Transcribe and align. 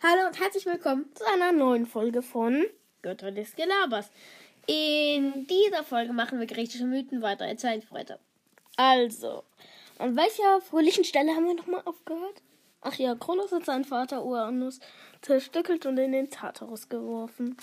Hallo 0.00 0.28
und 0.28 0.38
herzlich 0.38 0.64
willkommen 0.64 1.06
zu 1.16 1.24
einer 1.26 1.50
neuen 1.50 1.84
Folge 1.84 2.22
von 2.22 2.64
Götter 3.02 3.32
des 3.32 3.56
Gelabers. 3.56 4.10
In 4.68 5.44
dieser 5.48 5.82
Folge 5.82 6.12
machen 6.12 6.38
wir 6.38 6.46
griechische 6.46 6.84
Mythen 6.84 7.20
weiter. 7.20 7.46
Erzählen 7.46 7.82
weiter. 7.90 8.20
Also, 8.76 9.42
an 9.98 10.14
welcher 10.14 10.60
fröhlichen 10.60 11.02
Stelle 11.02 11.34
haben 11.34 11.46
wir 11.46 11.54
nochmal 11.54 11.82
aufgehört? 11.84 12.42
Ach 12.80 12.94
ja, 12.94 13.16
Kronos 13.16 13.50
hat 13.50 13.64
seinen 13.64 13.84
Vater 13.84 14.24
Uranus 14.24 14.78
zerstückelt 15.20 15.84
und 15.84 15.98
in 15.98 16.12
den 16.12 16.30
Tartarus 16.30 16.88
geworfen. 16.88 17.56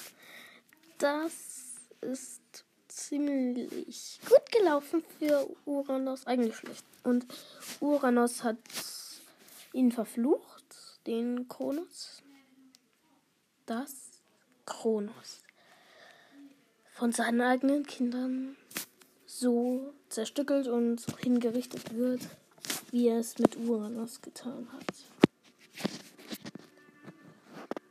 Das 0.98 1.88
ist 2.02 2.66
ziemlich 2.90 4.20
gut 4.28 4.52
gelaufen 4.52 5.06
für 5.20 5.50
Uranus. 5.64 6.28
Eigentlich 6.28 6.58
schlecht. 6.58 6.84
Und 7.06 7.26
Uranus 7.80 8.44
hat 8.44 8.58
ihn 9.72 9.94
verflucht, 9.94 10.66
den 11.08 11.48
Kronos. 11.48 12.24
Das 13.66 14.12
Kronos 14.68 15.42
von 16.92 17.12
seinen 17.12 17.42
eigenen 17.42 17.84
Kindern 17.84 18.56
so 19.26 19.92
zerstückelt 20.08 20.68
und 20.68 21.04
hingerichtet 21.20 21.96
wird, 21.96 22.22
wie 22.92 23.08
er 23.08 23.18
es 23.20 23.40
mit 23.40 23.58
Uranus 23.58 24.22
getan 24.22 24.68
hat. 24.72 24.86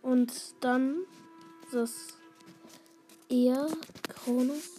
Und 0.01 0.33
dann, 0.61 0.99
dass 1.73 1.93
er, 3.29 3.69
Kronos, 4.09 4.71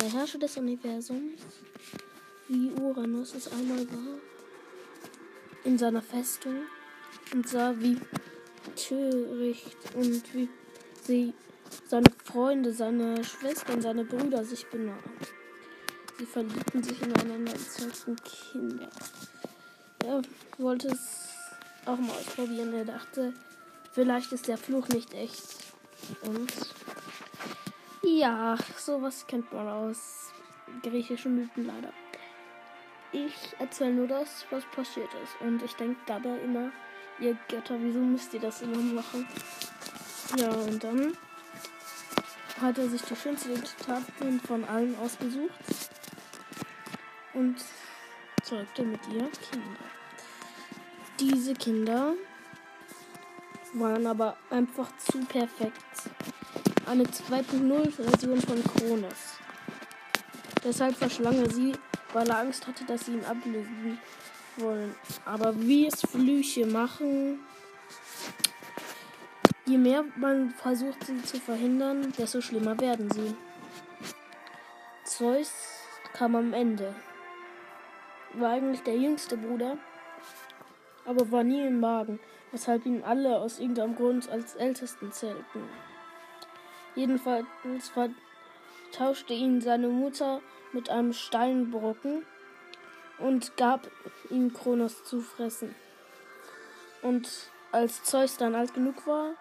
der 0.00 0.12
Herrscher 0.12 0.38
des 0.38 0.56
Universums, 0.56 1.40
wie 2.46 2.70
Uranus 2.80 3.34
es 3.34 3.50
einmal 3.50 3.84
war, 3.90 4.18
in 5.64 5.76
seiner 5.76 6.02
Festung 6.02 6.62
und 7.32 7.48
sah, 7.48 7.74
wie 7.80 7.98
töricht 8.76 9.76
und 9.94 10.34
wie 10.34 10.48
sie, 11.02 11.34
seine 11.86 12.10
Freunde, 12.24 12.72
seine 12.72 13.22
Schwestern, 13.24 13.80
seine 13.80 14.04
Brüder 14.04 14.44
sich 14.44 14.66
benahmen. 14.66 15.00
Sie 16.18 16.26
verliebten 16.26 16.82
sich 16.82 17.00
ineinander 17.02 17.52
und 17.52 17.70
zeugten 17.70 18.16
Kinder. 18.24 18.90
Er 20.04 20.22
wollte 20.58 20.88
es 20.88 21.28
auch 21.86 21.98
mal 21.98 22.12
ausprobieren. 22.12 22.74
Er 22.74 22.84
dachte, 22.84 23.32
vielleicht 23.92 24.32
ist 24.32 24.48
der 24.48 24.58
Fluch 24.58 24.88
nicht 24.88 25.14
echt. 25.14 25.42
Und 26.22 26.52
ja, 28.02 28.56
sowas 28.76 29.26
kennt 29.26 29.52
man 29.52 29.68
aus 29.68 30.32
griechischen 30.82 31.36
Mythen 31.36 31.66
leider. 31.66 31.92
Ich 33.12 33.34
erzähle 33.58 33.94
nur 33.94 34.06
das, 34.06 34.46
was 34.50 34.64
passiert 34.66 35.10
ist. 35.22 35.40
Und 35.40 35.62
ich 35.62 35.74
denke 35.74 36.00
dabei 36.06 36.38
immer, 36.38 36.70
ihr 37.20 37.36
Götter, 37.48 37.76
wieso 37.78 37.98
müsst 37.98 38.32
ihr 38.34 38.40
das 38.40 38.62
immer 38.62 38.78
machen? 38.78 39.26
Ja, 40.36 40.50
und 40.50 40.82
dann 40.82 41.16
hat 42.60 42.78
er 42.78 42.88
sich 42.88 43.02
die 43.02 43.16
schönste 43.16 43.54
Taten 43.84 44.40
von 44.40 44.64
allen 44.64 44.96
ausgesucht 44.98 45.50
und 47.34 47.56
zeugte 48.42 48.82
mit 48.82 49.00
ihr 49.08 49.28
Kinder. 49.50 49.84
Diese 51.18 51.54
Kinder 51.54 52.14
waren 53.74 54.06
aber 54.06 54.36
einfach 54.50 54.90
zu 54.98 55.18
perfekt. 55.20 55.82
Eine 56.86 57.04
2.0 57.04 57.90
Version 57.90 58.40
von 58.40 58.64
Kronos. 58.64 59.38
Deshalb 60.64 60.96
verschlang 60.96 61.38
er 61.38 61.50
sie, 61.50 61.72
weil 62.12 62.28
er 62.28 62.38
Angst 62.38 62.66
hatte, 62.66 62.84
dass 62.84 63.06
sie 63.06 63.12
ihn 63.12 63.24
ablösen 63.24 63.98
wollen. 64.60 64.94
Aber 65.24 65.58
wie 65.60 65.86
es 65.86 66.00
Flüche 66.00 66.66
machen, 66.66 67.40
je 69.66 69.78
mehr 69.78 70.04
man 70.16 70.50
versucht, 70.50 71.04
sie 71.04 71.22
zu 71.22 71.38
verhindern, 71.38 72.12
desto 72.18 72.40
schlimmer 72.40 72.78
werden 72.80 73.10
sie. 73.10 73.34
Zeus 75.04 75.52
kam 76.12 76.36
am 76.36 76.52
Ende. 76.52 76.94
War 78.34 78.52
eigentlich 78.52 78.82
der 78.82 78.96
jüngste 78.96 79.36
Bruder, 79.36 79.76
aber 81.04 81.30
war 81.30 81.42
nie 81.42 81.66
im 81.66 81.80
Magen, 81.80 82.20
weshalb 82.52 82.86
ihn 82.86 83.02
alle 83.02 83.38
aus 83.38 83.58
irgendeinem 83.58 83.96
Grund 83.96 84.28
als 84.30 84.54
Ältesten 84.54 85.10
zählten. 85.10 85.68
Jedenfalls 86.94 87.46
tauschte 88.92 89.34
ihn 89.34 89.60
seine 89.60 89.88
Mutter 89.88 90.40
mit 90.72 90.90
einem 90.90 91.12
Steinbrocken 91.12 92.24
und 93.20 93.56
gab 93.56 93.88
ihm 94.30 94.52
Kronos 94.52 95.04
zu 95.04 95.20
fressen. 95.20 95.74
Und 97.02 97.28
als 97.72 98.02
Zeus 98.02 98.36
dann 98.36 98.54
alt 98.54 98.74
genug 98.74 99.06
war, 99.06 99.34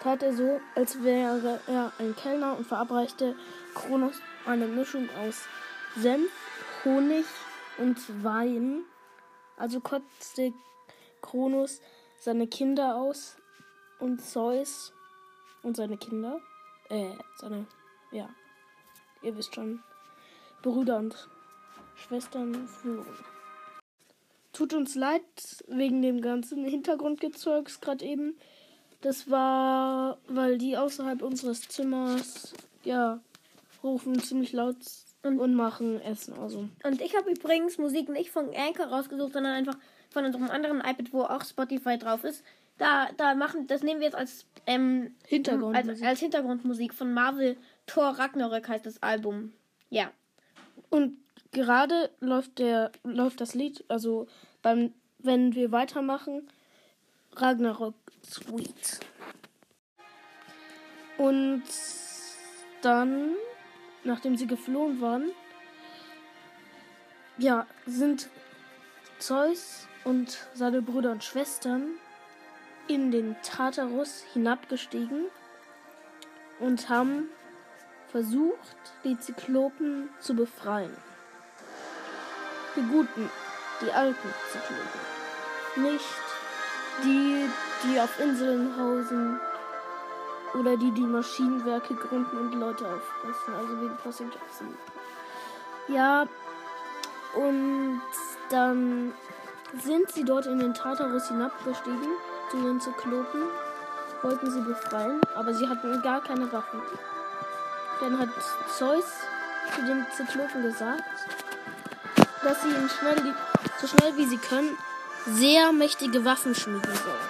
tat 0.00 0.22
er 0.22 0.34
so, 0.34 0.60
als 0.74 1.02
wäre 1.02 1.60
er 1.66 1.92
ein 1.98 2.14
Kellner 2.16 2.56
und 2.56 2.66
verabreichte 2.66 3.36
Kronos 3.74 4.20
eine 4.46 4.66
Mischung 4.66 5.08
aus 5.10 5.46
Senf, 5.96 6.30
Honig 6.84 7.24
und 7.78 8.24
Wein. 8.24 8.84
Also 9.56 9.80
kotzte 9.80 10.52
Kronos 11.22 11.80
seine 12.20 12.46
Kinder 12.46 12.96
aus 12.96 13.36
und 13.98 14.20
Zeus 14.20 14.92
und 15.62 15.76
seine 15.76 15.96
Kinder, 15.96 16.40
äh, 16.88 17.12
seine, 17.36 17.66
ja, 18.10 18.28
ihr 19.22 19.36
wisst 19.36 19.54
schon, 19.54 19.82
Brüder 20.62 20.98
und 20.98 21.28
Schwestern 22.06 22.68
flohen. 22.68 23.06
Tut 24.52 24.74
uns 24.74 24.94
leid 24.94 25.22
wegen 25.68 26.02
dem 26.02 26.20
ganzen 26.20 26.64
Hintergrundgezeugs 26.64 27.80
gerade 27.80 28.04
eben. 28.04 28.36
Das 29.00 29.30
war, 29.30 30.18
weil 30.26 30.58
die 30.58 30.76
außerhalb 30.76 31.22
unseres 31.22 31.62
Zimmers, 31.68 32.54
ja, 32.82 33.20
rufen 33.84 34.18
ziemlich 34.20 34.52
laut 34.52 34.76
und, 35.22 35.38
und 35.38 35.54
machen 35.54 36.00
Essen. 36.00 36.34
Also. 36.38 36.68
Und 36.82 37.00
ich 37.00 37.16
habe 37.16 37.30
übrigens 37.30 37.78
Musik 37.78 38.08
nicht 38.08 38.30
von 38.30 38.50
Anchor 38.54 38.86
rausgesucht, 38.86 39.32
sondern 39.32 39.54
einfach 39.54 39.76
von 40.10 40.24
unserem 40.24 40.50
anderen 40.50 40.80
iPad, 40.80 41.12
wo 41.12 41.22
auch 41.22 41.44
Spotify 41.44 41.98
drauf 41.98 42.24
ist. 42.24 42.42
Da, 42.78 43.08
da 43.16 43.34
machen, 43.34 43.66
das 43.66 43.82
nehmen 43.82 44.00
wir 44.00 44.06
jetzt 44.06 44.16
als 44.16 44.46
ähm, 44.66 45.14
Hintergrundmusik. 45.26 45.90
Als, 45.90 46.02
als 46.02 46.20
Hintergrundmusik 46.20 46.94
von 46.94 47.12
Marvel 47.12 47.56
Thor 47.86 48.10
Ragnarök 48.10 48.68
heißt 48.68 48.86
das 48.86 49.02
Album. 49.02 49.52
Ja. 49.90 50.10
Und 50.90 51.16
gerade 51.52 52.10
läuft 52.20 52.58
der 52.58 52.92
läuft 53.04 53.40
das 53.40 53.54
Lied, 53.54 53.84
also 53.88 54.26
beim 54.62 54.92
wenn 55.18 55.54
wir 55.54 55.72
weitermachen, 55.72 56.48
Ragnarok 57.34 57.94
Sweet. 58.24 59.00
Und 61.16 61.64
dann, 62.82 63.34
nachdem 64.04 64.36
sie 64.36 64.46
geflohen 64.46 65.00
waren, 65.00 65.30
ja, 67.36 67.66
sind 67.86 68.28
Zeus 69.18 69.88
und 70.04 70.38
seine 70.54 70.82
Brüder 70.82 71.10
und 71.10 71.24
Schwestern 71.24 71.90
in 72.86 73.10
den 73.10 73.36
Tartarus 73.42 74.24
hinabgestiegen 74.32 75.26
und 76.60 76.88
haben 76.88 77.28
versucht, 78.06 78.76
die 79.04 79.18
Zyklopen 79.18 80.08
zu 80.20 80.34
befreien. 80.34 80.96
Die 82.78 82.84
guten, 82.84 83.28
die 83.80 83.90
alten 83.90 84.34
Zyklopen. 84.52 85.92
Nicht 85.92 86.04
die, 87.02 87.48
die 87.82 88.00
auf 88.00 88.20
Inseln 88.20 88.72
hausen 88.78 89.40
oder 90.54 90.76
die 90.76 90.92
die 90.92 91.02
Maschinenwerke 91.02 91.96
gründen 91.96 92.36
und 92.38 92.54
Leute 92.54 92.86
auffressen, 92.86 93.54
also 93.54 93.80
wie 93.80 93.88
Percy 94.00 94.24
Jackson. 94.24 94.76
Ja, 95.88 96.26
und 97.34 98.00
dann 98.48 99.12
sind 99.82 100.12
sie 100.12 100.24
dort 100.24 100.46
in 100.46 100.60
den 100.60 100.72
Tartarus 100.72 101.26
hinabgestiegen 101.26 102.12
zu 102.52 102.62
den 102.62 102.80
Zyklopen, 102.80 103.42
wollten 104.22 104.50
sie 104.52 104.60
befreien, 104.60 105.20
aber 105.34 105.52
sie 105.52 105.68
hatten 105.68 106.00
gar 106.02 106.22
keine 106.22 106.50
Waffen. 106.52 106.80
Dann 108.00 108.20
hat 108.20 108.28
Zeus 108.76 109.04
zu 109.74 109.84
den 109.84 110.06
Zyklopen 110.16 110.62
gesagt, 110.62 111.02
dass 112.42 112.62
sie 112.62 112.68
ihn 112.68 112.88
schnell, 112.88 113.34
so 113.80 113.86
schnell 113.86 114.16
wie 114.16 114.26
sie 114.26 114.38
können, 114.38 114.76
sehr 115.26 115.72
mächtige 115.72 116.24
Waffen 116.24 116.54
schmieden 116.54 116.94
sollen. 116.94 117.28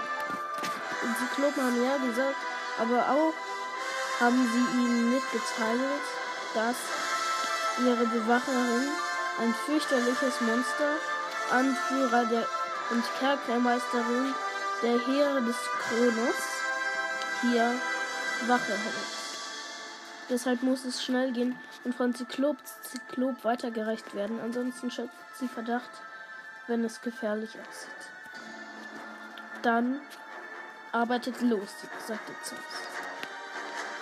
Und 1.02 1.16
die 1.20 1.28
Zyklopen 1.34 1.62
haben 1.62 1.82
ja 1.82 1.96
gesagt, 1.96 2.36
aber 2.78 3.10
auch 3.10 3.34
haben 4.20 4.50
sie 4.52 4.78
ihm 4.78 5.10
mitgeteilt, 5.10 6.04
dass 6.54 6.76
ihre 7.78 8.06
Bewacherin 8.06 8.88
ein 9.40 9.54
fürchterliches 9.66 10.40
Monster, 10.40 10.96
Anführer 11.50 12.24
der 12.26 12.46
und 12.90 13.04
Kerkermeisterin 13.18 14.34
der 14.82 14.98
Heere 15.06 15.42
des 15.42 15.56
Kronos, 15.78 16.34
hier 17.42 17.74
Wache 18.46 18.72
hält. 18.72 19.17
Deshalb 20.30 20.62
muss 20.62 20.84
es 20.84 21.02
schnell 21.02 21.32
gehen 21.32 21.58
und 21.84 21.94
von 21.94 22.14
Zyklop 22.14 22.58
zu 22.66 22.98
Zyklop 22.98 23.44
weitergereicht 23.44 24.14
werden. 24.14 24.40
Ansonsten 24.40 24.90
schöpft 24.90 25.16
sie 25.38 25.48
Verdacht, 25.48 25.90
wenn 26.66 26.84
es 26.84 27.00
gefährlich 27.00 27.50
aussieht. 27.50 28.10
Dann 29.62 30.00
arbeitet 30.92 31.40
los, 31.40 31.70
sagte 32.06 32.32
Zeus. 32.42 32.58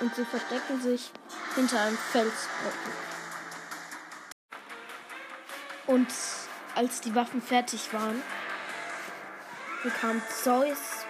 Und 0.01 0.15
sie 0.15 0.25
verstecken 0.25 0.81
sich 0.81 1.13
hinter 1.55 1.81
einem 1.81 1.97
Felsbrocken. 1.97 2.93
Und 5.87 6.09
als 6.75 7.01
die 7.01 7.15
Waffen 7.15 7.41
fertig 7.41 7.93
waren, 7.95 8.21
bekam 9.83 10.21
Zeus 10.43 11.07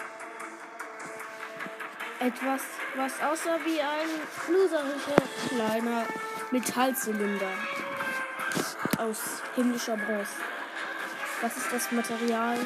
etwas, 2.21 2.63
was 2.96 3.20
aussah 3.20 3.58
wie 3.64 3.81
ein 3.81 4.08
loserischer 4.48 5.22
kleiner 5.48 6.06
Metallzylinder 6.50 7.52
aus 8.96 9.43
himmlischer 9.54 9.96
Bronze. 9.96 10.32
Das 11.43 11.56
ist 11.56 11.70
das 11.70 11.93
Material, 11.93 12.56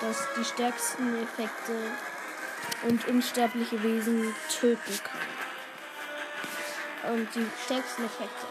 das 0.00 0.26
die 0.36 0.44
stärksten 0.44 1.22
Effekte 1.22 1.76
und 2.88 3.06
unsterbliche 3.06 3.80
Wesen 3.82 4.34
töten 4.48 5.00
kann. 5.04 5.20
Und 7.14 7.34
die 7.34 7.46
stärksten 7.64 8.06
Effekte. 8.06 8.46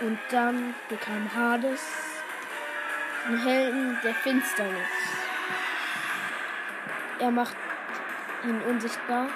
Und 0.00 0.18
dann 0.30 0.74
bekam 0.88 1.32
Hades 1.32 1.80
den 3.28 3.38
Helden 3.38 3.98
der 4.02 4.14
Finsternis. 4.14 4.88
Er 7.18 7.30
macht 7.30 7.56
ihn 8.44 8.60
unsichtbar 8.62 9.28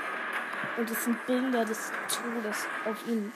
und 0.76 0.90
es 0.90 1.04
sind 1.04 1.26
Bilder 1.26 1.64
des 1.64 1.92
Todes 2.08 2.66
auf 2.84 3.06
ihm. 3.06 3.32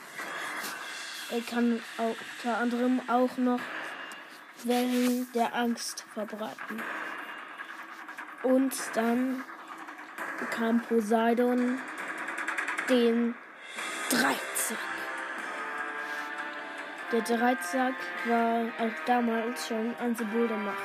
Er 1.31 1.41
kann 1.41 1.81
unter 1.97 2.57
anderem 2.57 3.01
auch 3.07 3.37
noch 3.37 3.59
Wellen 4.63 5.27
der 5.33 5.55
Angst 5.55 6.05
verbreiten. 6.13 6.81
Und 8.43 8.73
dann 8.93 9.43
bekam 10.39 10.81
Poseidon 10.81 11.79
den 12.89 13.35
Dreizack. 14.09 14.77
Der 17.11 17.21
Dreizack 17.21 17.95
war 18.25 18.65
auch 18.79 19.05
damals 19.05 19.67
schon 19.67 19.95
ein 19.99 20.15
Symbol 20.15 20.47
der 20.47 20.57
Macht. 20.57 20.77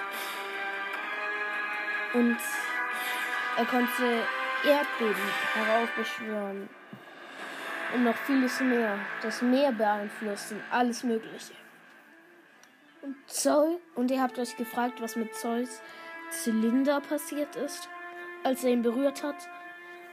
Und 2.14 2.38
er 3.56 3.66
konnte 3.66 4.22
Erdbeben 4.64 5.22
heraufbeschwören. 5.54 6.68
Und 7.94 8.04
noch 8.04 8.16
vieles 8.16 8.60
mehr. 8.60 8.98
Das 9.22 9.42
Meer 9.42 9.72
beeinflussen. 9.72 10.62
Alles 10.70 11.02
Mögliche. 11.02 11.54
Und 13.02 13.16
Zeus, 13.26 13.78
und 13.94 14.10
ihr 14.10 14.20
habt 14.20 14.38
euch 14.38 14.56
gefragt, 14.56 15.00
was 15.00 15.16
mit 15.16 15.34
Zeus 15.34 15.80
Zylinder 16.30 17.00
passiert 17.00 17.56
ist. 17.56 17.88
Als 18.44 18.64
er 18.64 18.70
ihn 18.70 18.82
berührt 18.82 19.22
hat, 19.22 19.48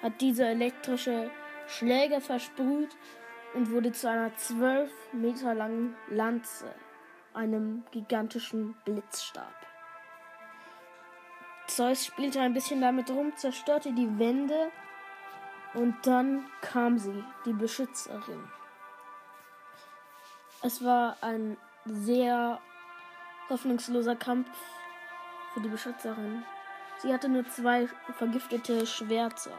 hat 0.02 0.20
dieser 0.22 0.50
elektrische 0.50 1.30
Schläger 1.68 2.22
versprüht 2.22 2.96
und 3.54 3.72
wurde 3.72 3.92
zu 3.92 4.10
einer 4.10 4.36
zwölf 4.36 4.92
Meter 5.12 5.54
langen 5.54 5.96
Lanze, 6.10 6.74
einem 7.34 7.84
gigantischen 7.92 8.76
Blitzstab. 8.86 9.54
Zeus 11.68 12.06
spielte 12.06 12.42
ein 12.42 12.54
bisschen 12.54 12.82
damit 12.82 13.10
rum, 13.10 13.36
zerstörte 13.36 13.92
die 13.94 14.18
Wände 14.18 14.72
und 15.74 15.96
dann 16.08 16.50
kam 16.62 16.98
sie, 16.98 17.24
die 17.46 17.54
Beschützerin. 17.54 18.50
Es 20.64 20.84
war 20.84 21.18
ein 21.22 21.58
sehr 21.86 22.60
hoffnungsloser 23.50 24.16
Kampf 24.16 24.48
für 25.54 25.62
die 25.62 25.70
Beschützerin. 25.70 26.44
Sie 27.00 27.14
hatte 27.14 27.30
nur 27.30 27.48
zwei 27.50 27.88
vergiftete 28.18 28.88
Schwerter. 28.88 29.52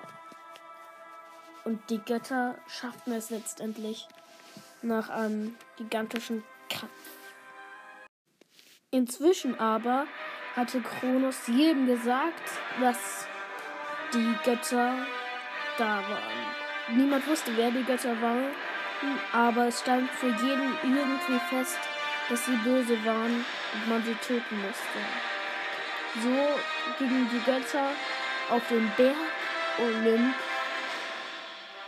Und 1.64 1.88
die 1.90 1.98
Götter 1.98 2.56
schafften 2.66 3.12
es 3.12 3.30
letztendlich 3.30 4.08
nach 4.82 5.10
einem 5.10 5.56
gigantischen 5.76 6.42
Kampf. 6.68 6.90
Inzwischen 8.90 9.58
aber 9.60 10.06
hatte 10.58 10.80
Kronos 10.80 11.46
jedem 11.46 11.86
gesagt, 11.86 12.50
dass 12.80 13.28
die 14.12 14.34
Götter 14.44 15.06
da 15.78 15.98
waren. 15.98 16.96
Niemand 16.96 17.24
wusste, 17.28 17.56
wer 17.56 17.70
die 17.70 17.84
Götter 17.84 18.20
waren, 18.20 18.48
aber 19.32 19.68
es 19.68 19.78
stand 19.80 20.10
für 20.10 20.30
jeden 20.30 20.76
irgendwie 20.82 21.38
fest, 21.48 21.78
dass 22.28 22.44
sie 22.44 22.56
böse 22.56 23.04
waren 23.04 23.44
und 23.74 23.88
man 23.88 24.02
sie 24.02 24.14
töten 24.14 24.60
musste. 24.60 24.98
So 26.22 26.98
gingen 26.98 27.30
die 27.30 27.50
Götter 27.50 27.90
auf 28.50 28.66
den 28.68 28.90
Berg 28.96 29.14
Olymp 29.78 30.34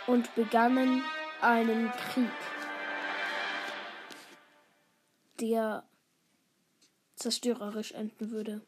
und 0.07 0.33
begannen 0.37 1.03
einen 1.41 1.91
Krieg, 2.13 2.31
der 5.41 5.83
zerstörerisch 7.21 7.93
enden 7.93 8.31
würde. 8.31 8.61